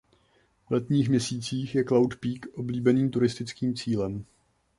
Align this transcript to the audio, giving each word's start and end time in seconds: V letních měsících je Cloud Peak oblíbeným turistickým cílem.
V 0.67 0.71
letních 0.71 1.09
měsících 1.09 1.75
je 1.75 1.83
Cloud 1.83 2.15
Peak 2.15 2.45
oblíbeným 2.53 3.11
turistickým 3.11 3.75
cílem. 3.75 4.25